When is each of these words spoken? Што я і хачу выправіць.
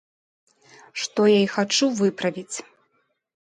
Што 1.03 1.21
я 1.33 1.37
і 1.43 1.45
хачу 1.59 1.93
выправіць. 2.03 2.57